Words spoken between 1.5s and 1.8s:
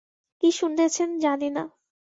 না।